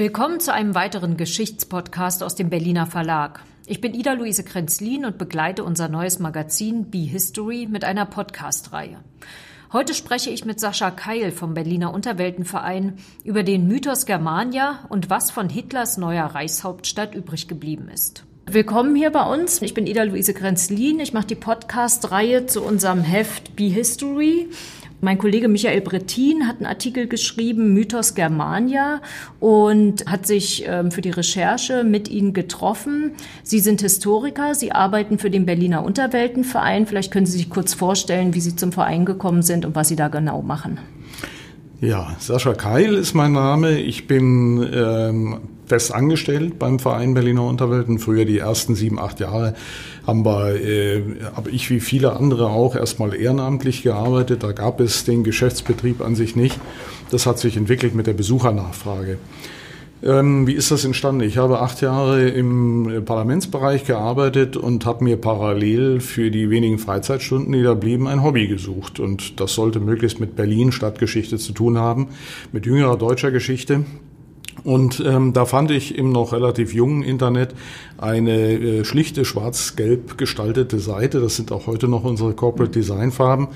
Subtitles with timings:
[0.00, 3.44] Willkommen zu einem weiteren Geschichtspodcast aus dem Berliner Verlag.
[3.66, 8.96] Ich bin Ida-Luise Krenzlin und begleite unser neues Magazin Be History mit einer Podcast-Reihe.
[9.74, 12.94] Heute spreche ich mit Sascha Keil vom Berliner Unterweltenverein
[13.24, 18.24] über den Mythos Germania und was von Hitlers neuer Reichshauptstadt übrig geblieben ist.
[18.46, 19.60] Willkommen hier bei uns.
[19.60, 20.98] Ich bin Ida-Luise Krenzlin.
[21.00, 24.48] Ich mache die Podcast-Reihe zu unserem Heft Be History.
[25.02, 29.00] Mein Kollege Michael Brettin hat einen Artikel geschrieben, Mythos Germania,
[29.38, 33.12] und hat sich ähm, für die Recherche mit Ihnen getroffen.
[33.42, 36.86] Sie sind Historiker, Sie arbeiten für den Berliner Unterweltenverein.
[36.86, 39.96] Vielleicht können Sie sich kurz vorstellen, wie Sie zum Verein gekommen sind und was Sie
[39.96, 40.78] da genau machen.
[41.80, 43.80] Ja, Sascha Keil ist mein Name.
[43.80, 47.98] Ich bin ähm, fest angestellt beim Verein Berliner Unterwelten.
[47.98, 49.54] Früher die ersten sieben, acht Jahre
[50.06, 51.02] haben wir, äh,
[51.34, 54.42] habe ich wie viele andere auch erstmal ehrenamtlich gearbeitet.
[54.42, 56.60] Da gab es den Geschäftsbetrieb an sich nicht.
[57.10, 59.16] Das hat sich entwickelt mit der Besuchernachfrage.
[60.02, 61.20] Ähm, wie ist das entstanden?
[61.20, 67.52] Ich habe acht Jahre im Parlamentsbereich gearbeitet und habe mir parallel für die wenigen Freizeitstunden,
[67.52, 68.98] die da blieben, ein Hobby gesucht.
[68.98, 72.08] Und das sollte möglichst mit Berlin Stadtgeschichte zu tun haben,
[72.52, 73.84] mit jüngerer deutscher Geschichte.
[74.64, 77.54] Und ähm, da fand ich im noch relativ jungen Internet
[77.98, 81.20] eine äh, schlichte schwarz-gelb gestaltete Seite.
[81.20, 83.48] Das sind auch heute noch unsere Corporate Design Farben.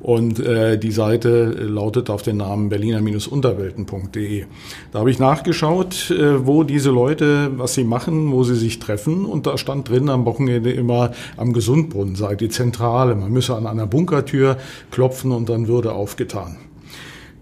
[0.00, 4.44] Und äh, die Seite lautet auf den Namen berliner-unterwelten.de.
[4.92, 9.24] Da habe ich nachgeschaut, äh, wo diese Leute, was sie machen, wo sie sich treffen.
[9.24, 13.14] Und da stand drin am Wochenende immer am Gesundbrunnen sei die Zentrale.
[13.14, 14.56] Man müsse an einer Bunkertür
[14.90, 16.56] klopfen und dann würde aufgetan.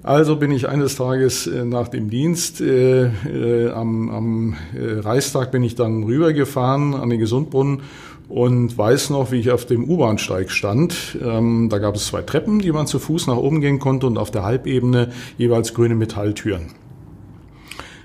[0.07, 5.51] Also bin ich eines Tages äh, nach dem Dienst äh, äh, am, am äh, Reichstag
[5.51, 7.83] bin ich dann rübergefahren an den Gesundbrunnen
[8.29, 11.19] und weiß noch, wie ich auf dem U-Bahnsteig stand.
[11.21, 14.17] Ähm, da gab es zwei Treppen, die man zu Fuß nach oben gehen konnte und
[14.17, 16.67] auf der Halbebene jeweils grüne Metalltüren.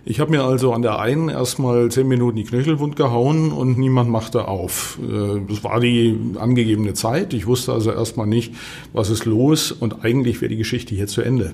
[0.03, 3.77] Ich habe mir also an der einen erstmal zehn Minuten die Knöchel wund gehauen und
[3.77, 4.97] niemand machte auf.
[5.01, 7.33] Äh, das war die angegebene Zeit.
[7.33, 8.53] Ich wusste also erstmal nicht,
[8.93, 11.53] was ist los und eigentlich wäre die Geschichte hier zu Ende.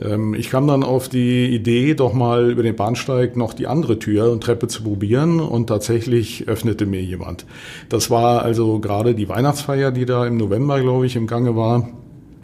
[0.00, 3.98] Ähm, ich kam dann auf die Idee, doch mal über den Bahnsteig noch die andere
[3.98, 7.46] Tür und Treppe zu probieren und tatsächlich öffnete mir jemand.
[7.88, 11.88] Das war also gerade die Weihnachtsfeier, die da im November, glaube ich, im Gange war.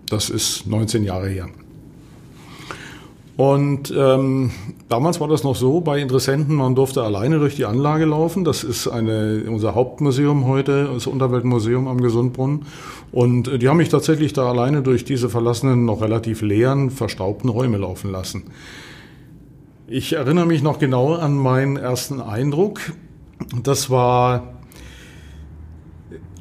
[0.08, 1.48] Das ist 19 Jahre her.
[3.38, 4.50] Und ähm,
[4.88, 8.42] damals war das noch so bei Interessenten, man durfte alleine durch die Anlage laufen.
[8.42, 12.66] Das ist eine, unser Hauptmuseum heute, das Unterweltmuseum am Gesundbrunnen.
[13.12, 17.48] Und äh, die haben mich tatsächlich da alleine durch diese verlassenen, noch relativ leeren, verstaubten
[17.48, 18.42] Räume laufen lassen.
[19.86, 22.80] Ich erinnere mich noch genau an meinen ersten Eindruck.
[23.62, 24.54] Das war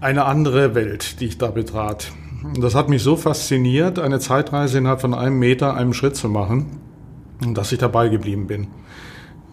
[0.01, 2.11] eine andere Welt, die ich da betrat.
[2.59, 6.86] Das hat mich so fasziniert, eine Zeitreise innerhalb von einem Meter, einem Schritt zu machen
[7.53, 8.67] dass ich dabei geblieben bin.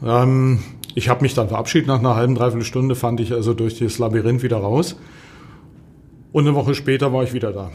[0.02, 0.60] Ähm,
[0.94, 3.98] ich habe mich dann verabschiedet nach einer halben, dreiviertel Stunde, fand ich also durch das
[3.98, 4.96] Labyrinth wieder raus.
[6.32, 7.70] Und eine Woche später war ich wieder da.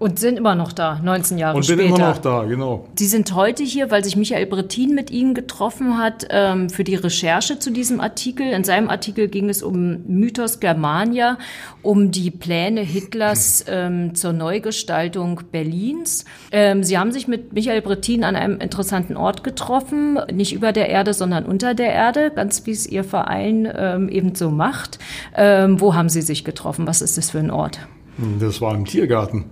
[0.00, 1.82] Und sind immer noch da, 19 Jahre Und später.
[1.82, 2.86] Und bin immer noch da, genau.
[2.98, 6.94] Sie sind heute hier, weil sich Michael Brettin mit Ihnen getroffen hat ähm, für die
[6.94, 8.46] Recherche zu diesem Artikel.
[8.50, 11.36] In seinem Artikel ging es um Mythos Germania,
[11.82, 16.24] um die Pläne Hitlers ähm, zur Neugestaltung Berlins.
[16.50, 20.88] Ähm, Sie haben sich mit Michael Brettin an einem interessanten Ort getroffen, nicht über der
[20.88, 24.98] Erde, sondern unter der Erde, ganz wie es Ihr Verein ähm, eben so macht.
[25.36, 26.86] Ähm, wo haben Sie sich getroffen?
[26.86, 27.80] Was ist das für ein Ort?
[28.38, 29.44] Das war im Tiergarten.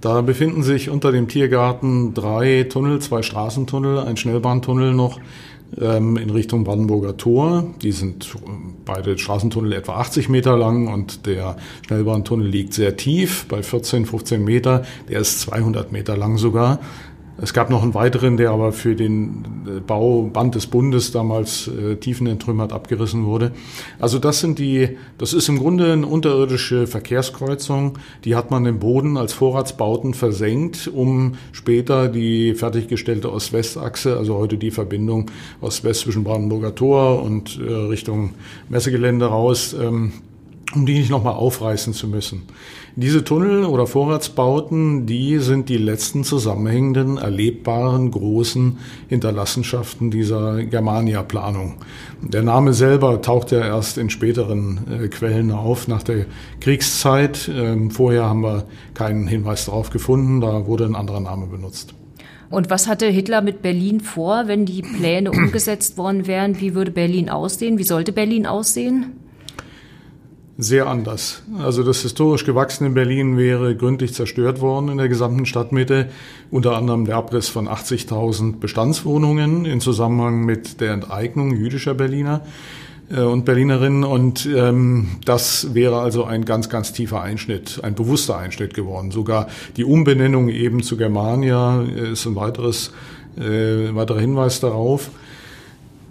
[0.00, 5.18] Da befinden sich unter dem Tiergarten drei Tunnel, zwei Straßentunnel, ein Schnellbahntunnel noch
[5.80, 7.74] ähm, in Richtung Brandenburger Tor.
[7.82, 8.36] Die sind
[8.84, 11.56] beide Straßentunnel etwa 80 Meter lang und der
[11.86, 14.84] Schnellbahntunnel liegt sehr tief bei 14, 15 Meter.
[15.08, 16.80] Der ist 200 Meter lang sogar.
[17.38, 21.96] Es gab noch einen weiteren, der aber für den äh, Bauband des Bundes damals äh,
[21.96, 23.52] tiefenentrümmert abgerissen wurde.
[23.98, 27.98] Also das sind die, das ist im Grunde eine unterirdische Verkehrskreuzung.
[28.24, 34.56] Die hat man im Boden als Vorratsbauten versenkt, um später die fertiggestellte Ost-West-Achse, also heute
[34.56, 35.30] die Verbindung
[35.60, 38.34] Ost-West zwischen Brandenburger Tor und äh, Richtung
[38.70, 40.12] Messegelände raus, ähm,
[40.76, 42.42] um die nicht nochmal aufreißen zu müssen.
[42.96, 48.78] Diese Tunnel oder Vorratsbauten, die sind die letzten zusammenhängenden, erlebbaren, großen
[49.08, 51.76] Hinterlassenschaften dieser Germania-Planung.
[52.22, 56.26] Der Name selber taucht ja erst in späteren äh, Quellen auf, nach der
[56.60, 57.50] Kriegszeit.
[57.52, 58.64] Ähm, vorher haben wir
[58.94, 61.94] keinen Hinweis darauf gefunden, da wurde ein anderer Name benutzt.
[62.48, 66.60] Und was hatte Hitler mit Berlin vor, wenn die Pläne umgesetzt worden wären?
[66.60, 67.78] Wie würde Berlin aussehen?
[67.78, 69.25] Wie sollte Berlin aussehen?
[70.58, 71.42] Sehr anders.
[71.58, 76.08] Also das historisch gewachsene Berlin wäre gründlich zerstört worden in der gesamten Stadtmitte.
[76.50, 82.40] Unter anderem der Abriss von 80.000 Bestandswohnungen in Zusammenhang mit der Enteignung jüdischer Berliner
[83.10, 84.04] äh, und Berlinerinnen.
[84.04, 89.10] Und ähm, das wäre also ein ganz, ganz tiefer Einschnitt, ein bewusster Einschnitt geworden.
[89.10, 92.92] Sogar die Umbenennung eben zu Germania ist ein weiteres,
[93.36, 95.10] äh, weiterer Hinweis darauf.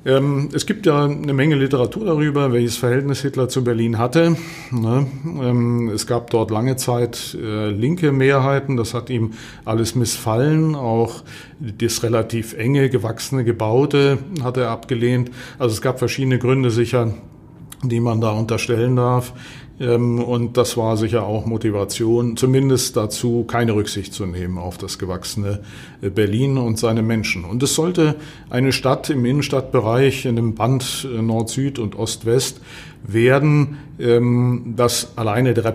[0.06, 4.38] Ähm, es gibt ja eine Menge Literatur darüber, welches Verhältnis Hitler zu Berlin hatte.
[4.72, 5.08] Ne?
[5.26, 9.32] Ähm, es gab dort lange Zeit äh, linke Mehrheiten, das hat ihm
[9.66, 10.76] alles missfallen.
[10.76, 11.24] Auch
[11.60, 15.32] das relativ enge, gewachsene Gebaute hat er abgelehnt.
[15.58, 17.14] Also es gab verschiedene Gründe sicher,
[17.90, 19.34] die man da unterstellen darf.
[19.80, 24.98] Ähm, und das war sicher auch Motivation, zumindest dazu, keine Rücksicht zu nehmen auf das
[24.98, 25.60] gewachsene
[26.02, 27.44] äh, Berlin und seine Menschen.
[27.44, 28.16] Und es sollte
[28.50, 32.62] eine Stadt im Innenstadtbereich, in dem Band äh, Nord-Süd und Ost-West
[33.04, 35.66] werden, ähm, das alleine der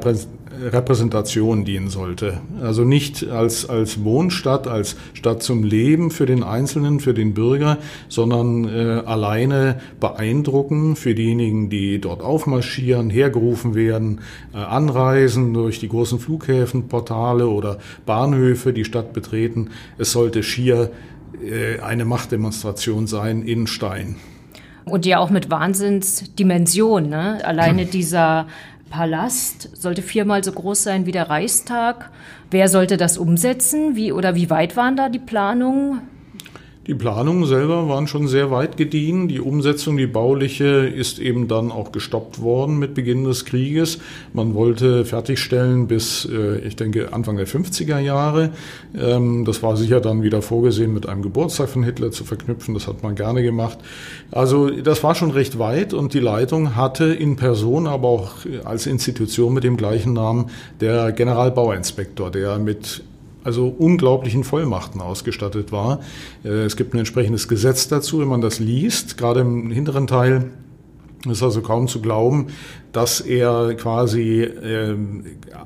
[0.51, 2.41] Repräsentation dienen sollte.
[2.61, 7.79] Also nicht als, als Wohnstadt, als Stadt zum Leben für den Einzelnen, für den Bürger,
[8.09, 14.21] sondern äh, alleine beeindrucken für diejenigen, die dort aufmarschieren, hergerufen werden,
[14.53, 19.71] äh, anreisen durch die großen Flughäfen, Portale oder Bahnhöfe, die Stadt betreten.
[19.99, 20.91] Es sollte schier
[21.43, 24.17] äh, eine Machtdemonstration sein in Stein.
[24.85, 27.09] Und ja auch mit Wahnsinnsdimension.
[27.09, 27.39] Ne?
[27.45, 28.49] Alleine dieser
[28.91, 32.11] Palast sollte viermal so groß sein wie der Reichstag.
[32.51, 33.97] Wer sollte das umsetzen?
[33.97, 36.03] Wie oder wie weit waren da die Planungen?
[36.91, 39.29] Die Planungen selber waren schon sehr weit gediehen.
[39.29, 44.01] Die Umsetzung, die bauliche, ist eben dann auch gestoppt worden mit Beginn des Krieges.
[44.33, 48.51] Man wollte fertigstellen bis, äh, ich denke, Anfang der 50er Jahre.
[48.99, 52.75] Ähm, das war sicher dann wieder vorgesehen, mit einem Geburtstag von Hitler zu verknüpfen.
[52.75, 53.79] Das hat man gerne gemacht.
[54.33, 58.33] Also das war schon recht weit und die Leitung hatte in Person, aber auch
[58.65, 60.51] als Institution mit dem gleichen Namen
[60.81, 63.05] der Generalbauinspektor, der mit
[63.45, 66.01] also unglaublichen Vollmachten ausgestattet war.
[66.45, 70.51] Äh, es gibt ein entsprechendes Gesetz dazu, wenn man das liest, gerade im hinteren Teil.
[71.29, 72.49] ist also kaum zu glauben,
[72.93, 74.97] dass er quasi äh,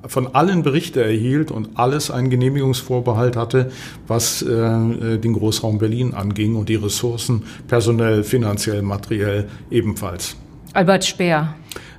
[0.06, 3.70] von allen Berichte erhielt und alles einen Genehmigungsvorbehalt hatte,
[4.06, 10.36] was äh, den Großraum Berlin anging und die Ressourcen personell, finanziell, materiell ebenfalls.
[10.72, 11.54] Albert Speer.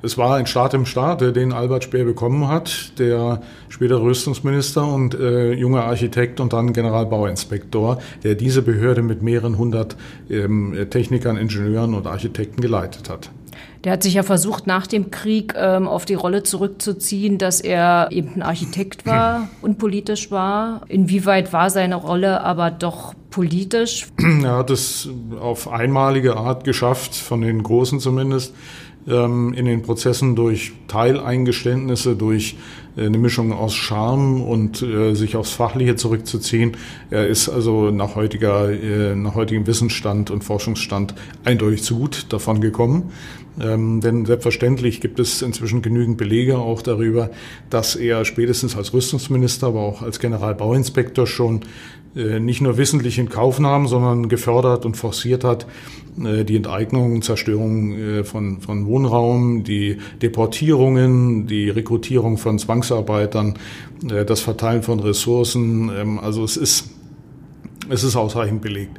[0.05, 5.15] Es war ein Staat im Staate, den Albert Speer bekommen hat, der spätere Rüstungsminister und
[5.15, 9.97] äh, junger Architekt und dann Generalbauinspektor, der diese Behörde mit mehreren hundert
[10.29, 13.31] ähm, Technikern, Ingenieuren und Architekten geleitet hat.
[13.83, 18.09] Der hat sich ja versucht, nach dem Krieg ähm, auf die Rolle zurückzuziehen, dass er
[18.11, 20.81] eben ein Architekt war, unpolitisch war.
[20.87, 24.07] Inwieweit war seine Rolle aber doch politisch?
[24.43, 25.09] Er hat es
[25.39, 28.55] auf einmalige Art geschafft, von den Großen zumindest,
[29.07, 32.55] in den Prozessen durch Teileingeständnisse, durch
[32.97, 36.77] eine Mischung aus Charme und äh, sich aufs Fachliche zurückzuziehen.
[37.09, 42.61] Er ist also nach heutiger, äh, nach heutigem Wissensstand und Forschungsstand eindeutig zu gut davon
[42.61, 43.11] gekommen.
[43.59, 47.29] Ähm, denn selbstverständlich gibt es inzwischen genügend Belege auch darüber,
[47.69, 51.61] dass er spätestens als Rüstungsminister, aber auch als Generalbauinspektor schon
[52.15, 55.67] äh, nicht nur wissentlich in Kauf nahm, sondern gefördert und forciert hat,
[56.23, 63.55] äh, die Enteignung, Zerstörung äh, von, von Wohnraum, die Deportierungen, die Rekrutierung von Zwangsarbeitern,
[64.01, 65.89] das Verteilen von Ressourcen.
[65.89, 66.89] Ähm, also es ist,
[67.89, 68.97] es ist ausreichend belegt.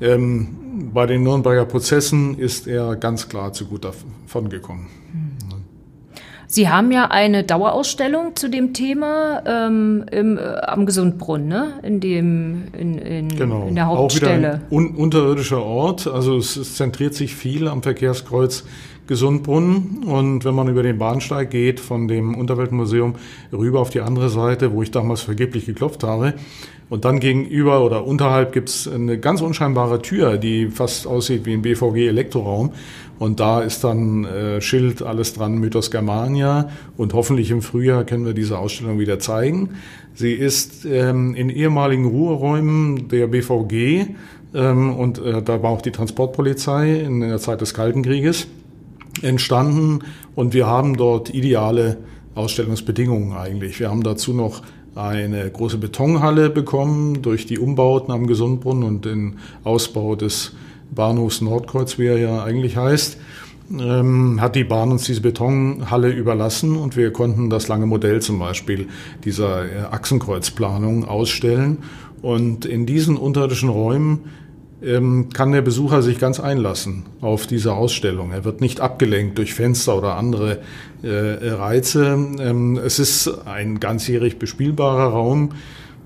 [0.00, 4.88] Ähm, bei den Nürnberger Prozessen ist er ganz klar zu gut davon gekommen.
[6.46, 11.80] Sie haben ja eine Dauerausstellung zu dem Thema ähm, im, äh, am Gesundbrunnen, ne?
[11.82, 13.66] in, dem, in, in, genau.
[13.66, 14.36] in der Hauptstelle.
[14.36, 16.06] Auch wieder ein un unterirdischer Ort.
[16.06, 18.64] Also es, es zentriert sich viel am Verkehrskreuz
[19.06, 20.04] Gesundbrunnen.
[20.06, 23.14] Und wenn man über den Bahnsteig geht, von dem Unterweltmuseum
[23.52, 26.34] rüber auf die andere Seite, wo ich damals vergeblich geklopft habe,
[26.90, 31.62] und dann gegenüber oder unterhalb gibt's eine ganz unscheinbare Tür, die fast aussieht wie ein
[31.62, 32.72] BVG-Elektroraum.
[33.18, 36.68] Und da ist dann äh, Schild, alles dran, Mythos Germania.
[36.96, 39.70] Und hoffentlich im Frühjahr können wir diese Ausstellung wieder zeigen.
[40.14, 44.08] Sie ist ähm, in ehemaligen Ruheräumen der BVG
[44.54, 48.46] ähm, und äh, da war auch die Transportpolizei in der Zeit des Kalten Krieges
[49.22, 50.00] entstanden.
[50.34, 51.98] Und wir haben dort ideale
[52.34, 53.78] Ausstellungsbedingungen eigentlich.
[53.80, 54.62] Wir haben dazu noch
[54.94, 60.52] eine große Betonhalle bekommen durch die Umbauten am Gesundbrunnen und den Ausbau des
[60.94, 63.18] Bahnhofs Nordkreuz, wie er ja eigentlich heißt,
[63.72, 68.38] ähm, hat die Bahn uns diese Betonhalle überlassen und wir konnten das lange Modell zum
[68.38, 68.88] Beispiel
[69.24, 71.78] dieser äh, Achsenkreuzplanung ausstellen.
[72.22, 74.20] Und in diesen unterirdischen Räumen
[75.32, 78.32] kann der Besucher sich ganz einlassen auf diese Ausstellung.
[78.32, 80.58] Er wird nicht abgelenkt durch Fenster oder andere
[81.02, 82.18] äh, Reize.
[82.38, 85.50] Ähm, es ist ein ganzjährig bespielbarer Raum,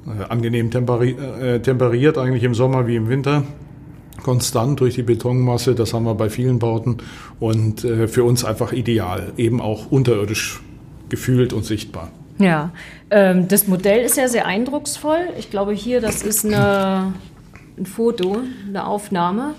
[0.07, 3.43] äh, angenehm äh, temperiert eigentlich im Sommer wie im Winter
[4.23, 5.75] konstant durch die Betonmasse.
[5.75, 6.99] Das haben wir bei vielen Bauten
[7.41, 10.61] und äh, für uns einfach ideal, eben auch unterirdisch
[11.09, 12.11] gefühlt und sichtbar.
[12.39, 12.71] Ja,
[13.11, 15.31] ähm, das Modell ist ja sehr eindrucksvoll.
[15.39, 17.15] Ich glaube hier, das ist eine,
[17.79, 19.55] ein Foto, eine Aufnahme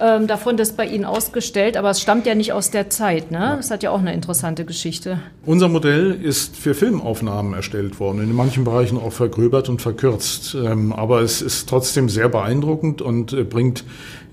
[0.00, 3.30] ähm, davon, das bei Ihnen ausgestellt, aber es stammt ja nicht aus der Zeit.
[3.30, 3.54] Ne?
[3.56, 5.20] Das hat ja auch eine interessante Geschichte.
[5.46, 10.56] Unser Modell ist für Filmaufnahmen erstellt worden, in manchen Bereichen auch vergröbert und verkürzt.
[10.60, 13.84] Ähm, aber es ist trotzdem sehr beeindruckend und äh, bringt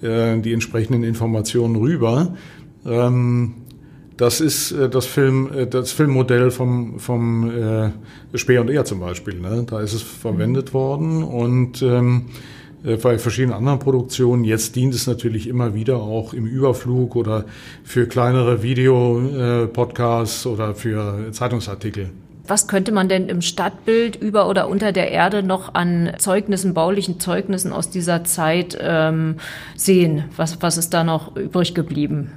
[0.01, 2.35] äh, die entsprechenden Informationen rüber.
[2.85, 3.53] Ähm,
[4.17, 7.91] das ist äh, das Film, äh, das Filmmodell vom, vom äh,
[8.35, 9.39] Speer und Ehr zum Beispiel.
[9.39, 9.63] Ne?
[9.69, 10.73] Da ist es verwendet mhm.
[10.73, 14.43] worden und ähm, äh, bei verschiedenen anderen Produktionen.
[14.43, 17.45] Jetzt dient es natürlich immer wieder auch im Überflug oder
[17.83, 22.09] für kleinere Videopodcasts oder für Zeitungsartikel.
[22.47, 27.19] Was könnte man denn im Stadtbild über oder unter der Erde noch an Zeugnissen, baulichen
[27.19, 29.35] Zeugnissen aus dieser Zeit ähm,
[29.75, 30.25] sehen?
[30.35, 32.31] Was, was ist da noch übrig geblieben?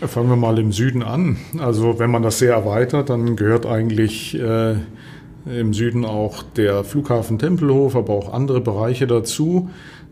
[0.00, 1.36] Fangen wir mal im Süden an.
[1.58, 4.74] Also wenn man das sehr erweitert, dann gehört eigentlich äh,
[5.46, 9.70] im Süden auch der Flughafen Tempelhof, aber auch andere Bereiche dazu.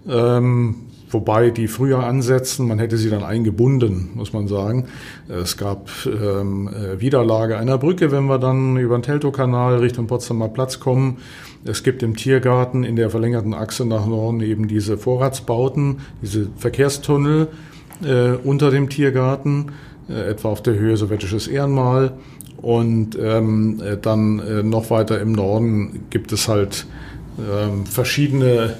[0.08, 0.76] Ähm,
[1.10, 4.86] wobei die früher ansetzen, man hätte sie dann eingebunden, muss man sagen.
[5.28, 10.48] Es gab ähm, äh, Widerlage einer Brücke, wenn wir dann über den Teltow-Kanal Richtung Potsdamer
[10.48, 11.18] Platz kommen.
[11.64, 17.48] Es gibt im Tiergarten in der verlängerten Achse nach Norden eben diese Vorratsbauten, diese Verkehrstunnel
[18.02, 19.72] äh, unter dem Tiergarten,
[20.08, 22.12] äh, etwa auf der Höhe Sowjetisches Ehrenmal.
[22.62, 26.86] Und ähm, äh, dann äh, noch weiter im Norden gibt es halt
[27.38, 28.76] ähm, verschiedene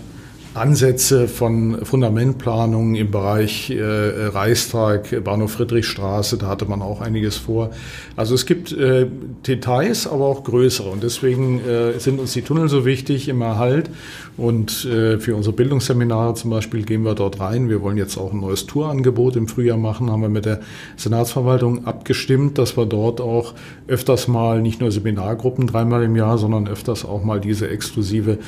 [0.54, 7.71] Ansätze von Fundamentplanungen im Bereich äh, Reichstag, Bahnhof Friedrichstraße, da hatte man auch einiges vor.
[8.16, 9.07] Also es gibt äh,
[9.47, 13.90] Details, aber auch größere und deswegen äh, sind uns die Tunnel so wichtig im Erhalt
[14.37, 17.69] und äh, für unsere Bildungsseminare zum Beispiel gehen wir dort rein.
[17.69, 20.61] Wir wollen jetzt auch ein neues Tourangebot im Frühjahr machen, haben wir mit der
[20.97, 23.54] Senatsverwaltung abgestimmt, dass wir dort auch
[23.87, 28.38] öfters mal nicht nur Seminargruppen dreimal im Jahr, sondern öfters auch mal diese exklusive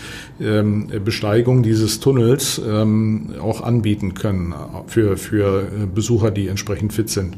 [0.40, 4.54] ähm, Besteigung dieses Tunnels ähm, auch anbieten können
[4.86, 7.36] für, für Besucher, die entsprechend fit sind.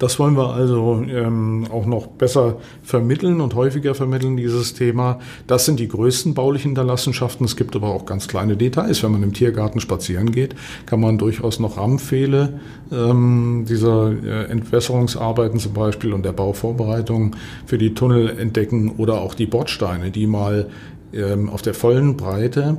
[0.00, 5.18] Das wollen wir also ähm, auch noch besser vermitteln und häufiger vermitteln, dieses Thema.
[5.46, 7.44] Das sind die größten baulichen Hinterlassenschaften.
[7.44, 9.02] Es gibt aber auch ganz kleine Details.
[9.02, 10.54] Wenn man im Tiergarten spazieren geht,
[10.86, 17.76] kann man durchaus noch Rahmenpfähle ähm, dieser äh, Entwässerungsarbeiten zum Beispiel und der Bauvorbereitung für
[17.76, 20.68] die Tunnel entdecken oder auch die Bordsteine, die mal
[21.12, 22.78] ähm, auf der vollen Breite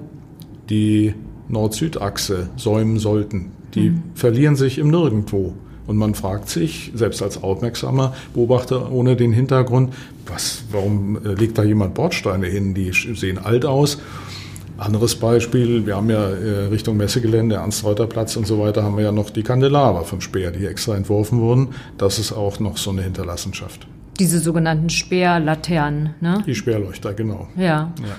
[0.72, 1.14] die
[1.50, 3.52] Nord-Süd-Achse säumen sollten.
[3.76, 4.04] Die mhm.
[4.16, 5.54] verlieren sich im Nirgendwo.
[5.88, 9.94] Und man fragt sich, selbst als aufmerksamer Beobachter ohne den Hintergrund,
[10.26, 12.74] was, warum äh, legt da jemand Bordsteine hin?
[12.74, 13.98] Die sehen alt aus.
[14.78, 19.12] Anderes Beispiel, wir haben ja äh, Richtung Messegelände, Ernst-Reuter-Platz und so weiter, haben wir ja
[19.12, 21.70] noch die Kandelaber von Speer, die extra entworfen wurden.
[21.98, 23.86] Das ist auch noch so eine Hinterlassenschaft.
[24.20, 26.44] Diese sogenannten Speerlaternen, ne?
[26.48, 27.48] Die Speerleuchter, genau.
[27.56, 27.94] Ja.
[28.00, 28.16] ja.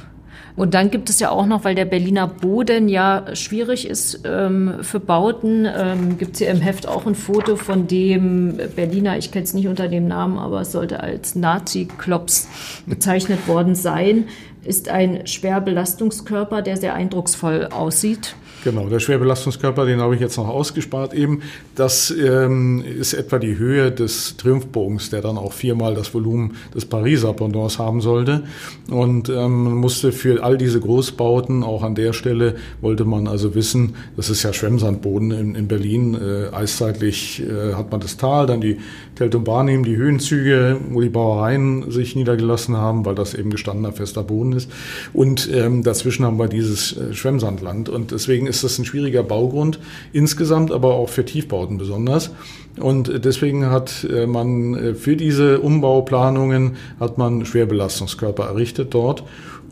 [0.55, 4.75] Und dann gibt es ja auch noch, weil der Berliner Boden ja schwierig ist ähm,
[4.83, 9.33] für Bauten, ähm, gibt es hier im Heft auch ein Foto von dem Berliner, ich
[9.33, 12.49] kenne es nicht unter dem Namen, aber es sollte als Nazi-Klops
[12.87, 14.29] bezeichnet worden sein,
[14.65, 18.37] ist ein Schwerbelastungskörper, der sehr eindrucksvoll aussieht.
[18.65, 21.43] Genau, der Schwerbelastungskörper, den habe ich jetzt noch ausgespart eben.
[21.75, 26.85] Das ähm, ist etwa die Höhe des Triumphbogens, der dann auch viermal das Volumen des
[26.85, 28.45] Pariser Pendants haben sollte.
[28.89, 33.57] Und ähm, man musste für all diese Großbauten, auch an der Stelle, wollte man also
[33.57, 38.47] wissen, das ist ja Schwemmsandboden in, in Berlin, äh, eiszeitlich äh, hat man das Tal,
[38.47, 38.79] dann die
[39.23, 44.25] Teltum Barnim, die Höhenzüge, wo die Bauereien sich niedergelassen haben, weil das eben gestandener fester
[44.25, 44.69] Boden ist.
[45.13, 47.89] Und ähm, dazwischen haben wir dieses äh, Schwemmsandland.
[47.89, 49.79] Und deswegen ist das ein schwieriger Baugrund
[50.13, 52.33] insgesamt, aber auch für Tiefbauten besonders.
[52.81, 59.23] Und deswegen hat äh, man äh, für diese Umbauplanungen hat man Schwerbelastungskörper errichtet dort.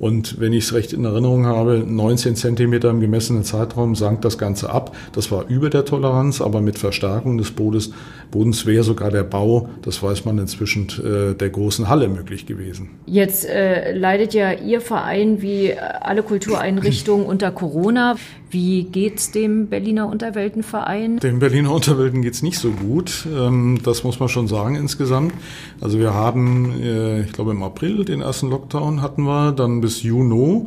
[0.01, 4.39] Und wenn ich es recht in Erinnerung habe, 19 Zentimeter im gemessenen Zeitraum sank das
[4.39, 4.97] Ganze ab.
[5.13, 7.93] Das war über der Toleranz, aber mit Verstärkung des Bodens,
[8.31, 12.91] Bodens wäre sogar der Bau, das weiß man inzwischen, äh, der großen Halle möglich gewesen.
[13.05, 18.17] Jetzt äh, leidet ja Ihr Verein wie alle Kultureinrichtungen unter Corona.
[18.51, 21.19] Wie geht's dem Berliner Unterweltenverein?
[21.19, 23.27] Dem Berliner Unterwelten geht's nicht so gut.
[23.33, 25.33] Ähm, das muss man schon sagen insgesamt.
[25.81, 30.03] Also wir haben, äh, ich glaube im April den ersten Lockdown hatten wir, dann bis
[30.03, 30.67] Juni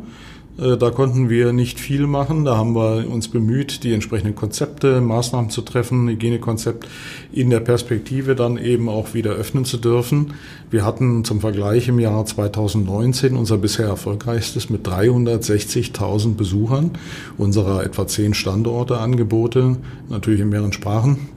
[0.58, 2.46] da konnten wir nicht viel machen.
[2.46, 6.88] Da haben wir uns bemüht, die entsprechenden Konzepte, Maßnahmen zu treffen, Hygienekonzept
[7.32, 10.36] in der Perspektive dann eben auch wieder öffnen zu dürfen.
[10.70, 16.92] Wir hatten zum Vergleich im Jahr 2019 unser bisher erfolgreichstes mit 360.000 Besuchern
[17.38, 19.78] unserer etwa zehn Standorte Angebote,
[20.10, 21.30] natürlich in mehreren Sprachen.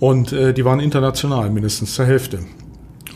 [0.00, 2.38] Und äh, die waren international, mindestens zur Hälfte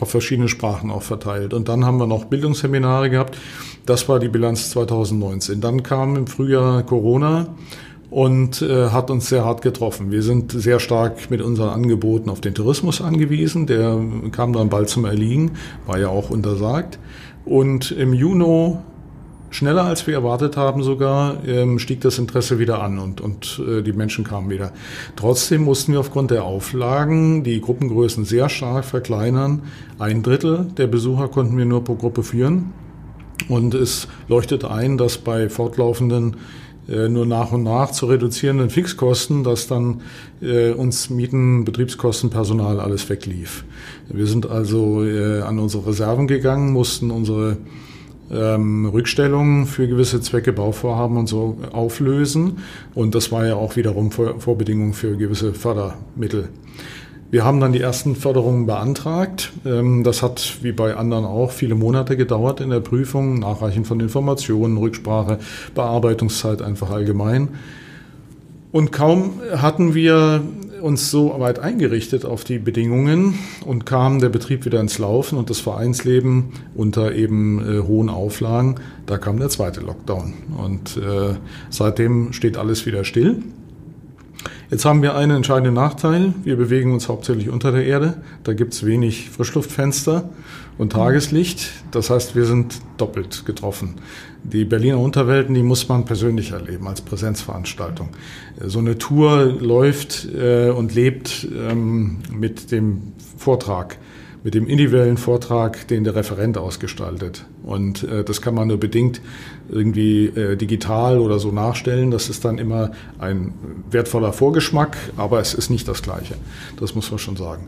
[0.01, 1.53] auf verschiedene Sprachen auch verteilt.
[1.53, 3.37] Und dann haben wir noch Bildungsseminare gehabt.
[3.85, 5.61] Das war die Bilanz 2019.
[5.61, 7.47] Dann kam im Frühjahr Corona
[8.11, 10.11] und äh, hat uns sehr hart getroffen.
[10.11, 13.67] Wir sind sehr stark mit unseren Angeboten auf den Tourismus angewiesen.
[13.67, 13.99] Der
[14.31, 15.51] kam dann bald zum Erliegen,
[15.87, 16.99] war ja auch untersagt.
[17.45, 18.77] Und im Juni
[19.49, 23.81] schneller als wir erwartet haben sogar, ähm, stieg das Interesse wieder an und, und äh,
[23.81, 24.71] die Menschen kamen wieder.
[25.15, 29.63] Trotzdem mussten wir aufgrund der Auflagen die Gruppengrößen sehr stark verkleinern.
[29.99, 32.73] Ein Drittel der Besucher konnten wir nur pro Gruppe führen.
[33.49, 36.37] Und es leuchtet ein, dass bei fortlaufenden
[36.89, 40.01] äh, nur nach und nach zu reduzierenden Fixkosten, dass dann
[40.41, 43.63] äh, uns Mieten, Betriebskosten, Personal alles weglief.
[44.09, 47.57] Wir sind also äh, an unsere Reserven gegangen, mussten unsere
[48.31, 52.59] ähm, Rückstellungen für gewisse Zwecke, Bauvorhaben und so auflösen.
[52.95, 56.49] Und das war ja auch wiederum Vor Vorbedingung für gewisse Fördermittel.
[57.31, 59.53] Wir haben dann die ersten Förderungen beantragt.
[59.65, 64.01] Ähm, das hat wie bei anderen auch viele Monate gedauert in der Prüfung, Nachreichen von
[64.01, 65.39] Informationen, Rücksprache,
[65.73, 67.47] Bearbeitungszeit einfach allgemein.
[68.73, 70.41] Und kaum hatten wir
[70.81, 73.35] uns so weit eingerichtet auf die Bedingungen
[73.65, 78.75] und kam der Betrieb wieder ins Laufen und das Vereinsleben unter eben äh, hohen Auflagen,
[79.05, 80.33] da kam der zweite Lockdown.
[80.57, 81.35] Und äh,
[81.69, 83.41] seitdem steht alles wieder still.
[84.71, 86.33] Jetzt haben wir einen entscheidenden Nachteil.
[86.45, 88.13] Wir bewegen uns hauptsächlich unter der Erde.
[88.45, 90.29] Da gibt's wenig Frischluftfenster
[90.77, 91.69] und Tageslicht.
[91.91, 93.95] Das heißt, wir sind doppelt getroffen.
[94.43, 98.11] Die Berliner Unterwelten, die muss man persönlich erleben als Präsenzveranstaltung.
[98.61, 103.97] So eine Tour läuft äh, und lebt ähm, mit dem Vortrag
[104.43, 107.45] mit dem individuellen Vortrag, den der Referent ausgestaltet.
[107.63, 109.21] Und äh, das kann man nur bedingt
[109.69, 112.11] irgendwie äh, digital oder so nachstellen.
[112.11, 113.53] Das ist dann immer ein
[113.89, 116.35] wertvoller Vorgeschmack, aber es ist nicht das Gleiche.
[116.79, 117.67] Das muss man schon sagen.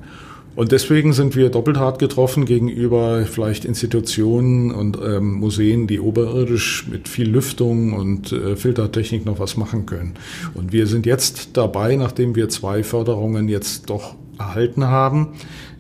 [0.56, 6.88] Und deswegen sind wir doppelt hart getroffen gegenüber vielleicht Institutionen und ähm, Museen, die oberirdisch
[6.88, 10.14] mit viel Lüftung und äh, Filtertechnik noch was machen können.
[10.54, 15.30] Und wir sind jetzt dabei, nachdem wir zwei Förderungen jetzt doch erhalten haben,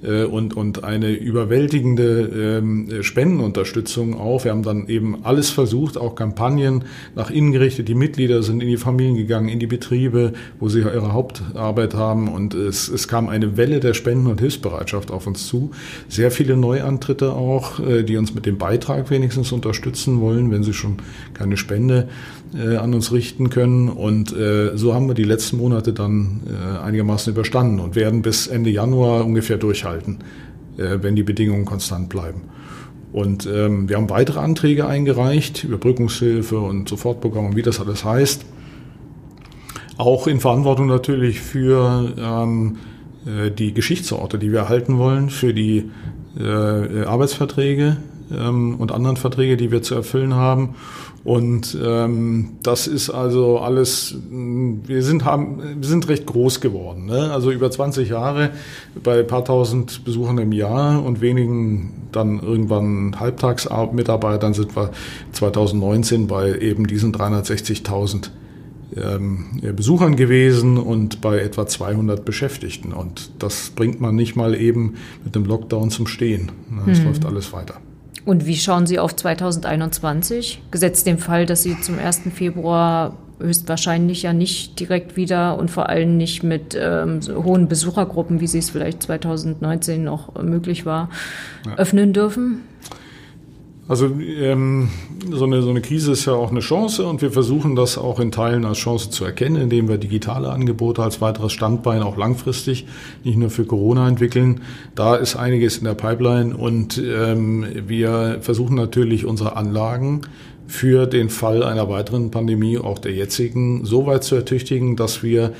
[0.03, 4.43] äh, und, und eine überwältigende ähm, Spendenunterstützung auch.
[4.43, 6.83] Wir haben dann eben alles versucht, auch Kampagnen
[7.15, 7.87] nach innen gerichtet.
[7.87, 12.27] Die Mitglieder sind in die Familien gegangen, in die Betriebe, wo sie ihre Hauptarbeit haben
[12.27, 15.71] und es, es kam eine Welle der Spenden- und Hilfsbereitschaft auf uns zu.
[16.09, 20.73] Sehr viele Neuantritte auch, äh, die uns mit dem Beitrag wenigstens unterstützen wollen, wenn sie
[20.73, 20.97] schon
[21.33, 22.09] keine Spende
[22.53, 23.89] äh, an uns richten können.
[23.89, 28.47] Und äh, so haben wir die letzten Monate dann äh, einigermaßen überstanden und werden bis
[28.47, 30.19] Ende Januar ungefähr durchhalten,
[30.77, 32.41] äh, wenn die Bedingungen konstant bleiben.
[33.11, 38.43] Und ähm, wir haben weitere Anträge eingereicht, Überbrückungshilfe und Sofortprogramm und wie das alles heißt.
[39.97, 42.77] Auch in Verantwortung natürlich für ähm,
[43.25, 45.91] äh, die Geschichtsorte, die wir erhalten wollen, für die
[46.39, 47.97] äh, Arbeitsverträge
[48.31, 50.75] ähm, und anderen Verträge, die wir zu erfüllen haben
[51.23, 57.05] und ähm, das ist also alles, wir sind, haben, wir sind recht groß geworden.
[57.05, 57.31] Ne?
[57.31, 58.49] Also über 20 Jahre
[59.01, 64.91] bei ein paar tausend Besuchern im Jahr und wenigen dann irgendwann Halbtagsmitarbeitern sind wir
[65.31, 68.29] 2019 bei eben diesen 360.000
[68.97, 72.91] ähm, Besuchern gewesen und bei etwa 200 Beschäftigten.
[72.91, 76.51] Und das bringt man nicht mal eben mit dem Lockdown zum Stehen.
[76.85, 77.05] Es hm.
[77.05, 77.75] läuft alles weiter.
[78.25, 80.61] Und wie schauen Sie auf 2021?
[80.71, 82.21] Gesetzt dem Fall, dass Sie zum 1.
[82.33, 88.39] Februar höchstwahrscheinlich ja nicht direkt wieder und vor allem nicht mit ähm, so hohen Besuchergruppen,
[88.39, 91.09] wie sie es vielleicht 2019 noch möglich war,
[91.65, 91.75] ja.
[91.75, 92.61] öffnen dürfen?
[93.85, 94.87] Also ähm,
[95.29, 98.21] so, eine, so eine Krise ist ja auch eine Chance und wir versuchen das auch
[98.21, 102.87] in Teilen als Chance zu erkennen, indem wir digitale Angebote als weiteres Standbein auch langfristig,
[103.25, 104.61] nicht nur für Corona entwickeln.
[104.95, 110.21] Da ist einiges in der Pipeline und ähm, wir versuchen natürlich unsere Anlagen
[110.65, 115.51] für den Fall einer weiteren Pandemie, auch der jetzigen, so weit zu ertüchtigen, dass wir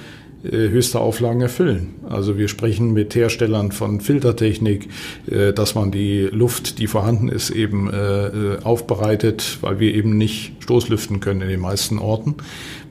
[0.52, 1.96] höchste Auflagen erfüllen.
[2.10, 4.90] Also wir sprechen mit Herstellern von Filtertechnik,
[5.30, 10.54] äh, dass man die Luft, die vorhanden ist, eben äh, aufbereitet, weil wir eben nicht
[10.60, 12.36] Stoßlüften können in den meisten Orten.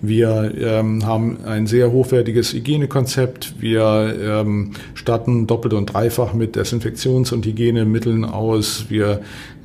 [0.00, 3.54] Wir ähm, haben ein sehr hochwertiges Hygienekonzept.
[3.60, 8.86] Wir ähm, statten doppelt und dreifach mit Desinfektions- und Hygienemitteln aus.
[8.88, 9.20] Wir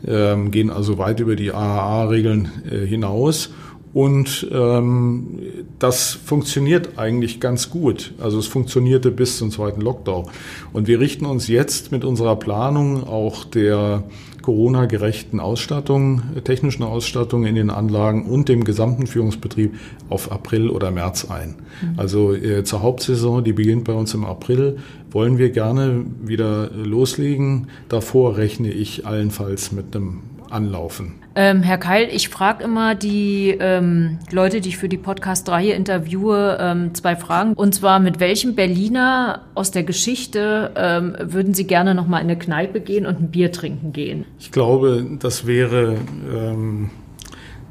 [0.06, 3.50] ähm, gehen also weit über die AHA-Regeln äh, hinaus.
[3.98, 5.40] Und ähm,
[5.80, 8.14] das funktioniert eigentlich ganz gut.
[8.20, 10.28] Also es funktionierte bis zum zweiten Lockdown.
[10.72, 14.04] Und wir richten uns jetzt mit unserer Planung auch der
[14.44, 19.74] Corona-gerechten Ausstattung, technischen Ausstattung in den Anlagen und dem gesamten Führungsbetrieb
[20.10, 21.56] auf April oder März ein.
[21.82, 21.94] Mhm.
[22.00, 24.78] Also äh, zur Hauptsaison, die beginnt bei uns im April,
[25.10, 27.70] wollen wir gerne wieder loslegen.
[27.90, 30.20] Davor rechne ich allenfalls mit einem
[30.52, 31.16] Anlaufen.
[31.36, 36.58] Ähm, Herr Keil, ich frage immer die ähm, Leute, die ich für die Podcast-Reihe interviewe,
[36.60, 37.54] ähm, zwei Fragen.
[37.54, 42.26] Und zwar, mit welchem Berliner aus der Geschichte ähm, würden Sie gerne noch mal in
[42.26, 44.26] eine Kneipe gehen und ein Bier trinken gehen?
[44.40, 45.98] Ich glaube, das wäre
[46.34, 46.90] ähm,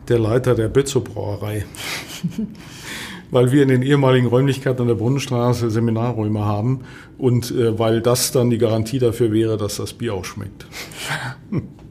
[0.08, 1.64] der Leiter der Bötzow Brauerei.
[3.30, 6.84] weil wir in den ehemaligen Räumlichkeiten an der Brunnenstraße Seminarräume haben
[7.18, 10.66] und äh, weil das dann die Garantie dafür wäre, dass das Bier auch schmeckt.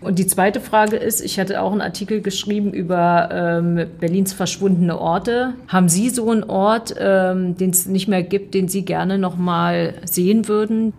[0.00, 4.98] Und die zweite Frage ist, ich hatte auch einen Artikel geschrieben über ähm, Berlins verschwundene
[4.98, 5.54] Orte.
[5.66, 9.36] Haben Sie so einen Ort, ähm, den es nicht mehr gibt, den Sie gerne noch
[9.36, 10.92] mal sehen würden?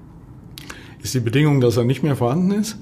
[1.02, 2.78] Ist die Bedingung, dass er nicht mehr vorhanden ist?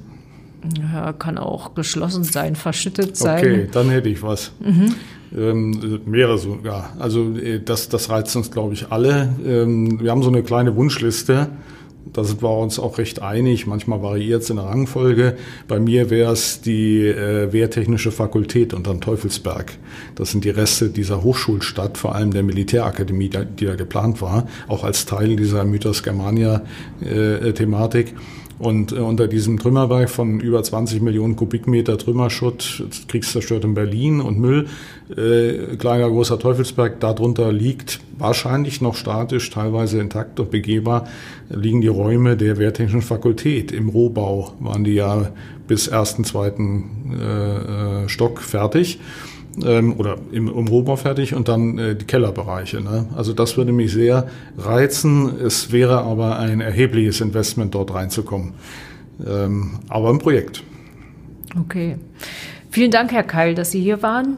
[0.81, 3.37] Ja, kann auch geschlossen sein, verschüttet sein.
[3.37, 4.51] Okay, dann hätte ich was.
[4.59, 4.95] Mhm.
[5.37, 6.89] Ähm, wäre so, ja.
[6.97, 9.29] Also äh, das, das reizt uns, glaube ich, alle.
[9.45, 11.49] Ähm, wir haben so eine kleine Wunschliste
[12.13, 13.67] da sind wir uns auch recht einig.
[13.67, 15.37] Manchmal variiert es in der Rangfolge.
[15.67, 19.77] Bei mir wäre es die äh, Wehrtechnische Fakultät unterm Teufelsberg.
[20.15, 24.83] Das sind die Reste dieser Hochschulstadt, vor allem der Militärakademie, die da geplant war, auch
[24.83, 28.07] als Teil dieser Mythos Germania-Thematik.
[28.07, 28.13] Äh,
[28.59, 34.39] und äh, unter diesem Trümmerberg von über 20 Millionen Kubikmeter Trümmerschutt, kriegszerstört in Berlin und
[34.39, 34.67] Müll,
[35.15, 41.07] äh, kleiner großer Teufelsberg, darunter liegt wahrscheinlich noch statisch, teilweise intakt und begehbar,
[41.49, 43.71] liegen die Räume der Wehrtechnischen Fakultät.
[43.71, 45.31] Im Rohbau waren die ja
[45.67, 48.99] bis ersten, zweiten äh, äh Stock fertig
[49.65, 52.81] ähm, oder im, im Rohbau fertig und dann äh, die Kellerbereiche.
[52.81, 53.07] Ne?
[53.15, 55.39] Also das würde mich sehr reizen.
[55.39, 58.53] Es wäre aber ein erhebliches Investment, dort reinzukommen.
[59.25, 60.63] Ähm, aber ein Projekt.
[61.59, 61.97] Okay.
[62.69, 64.37] Vielen Dank, Herr Keil, dass Sie hier waren.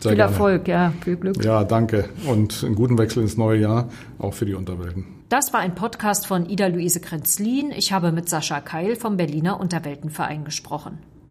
[0.00, 0.32] Sehr viel gerne.
[0.32, 1.44] Erfolg, ja, viel Glück.
[1.44, 2.08] Ja, danke.
[2.26, 3.88] Und einen guten Wechsel ins neue Jahr,
[4.18, 5.06] auch für die Unterwelten.
[5.28, 7.72] Das war ein Podcast von Ida-Luise Krenzlin.
[7.74, 10.98] Ich habe mit Sascha Keil vom Berliner Unterweltenverein gesprochen.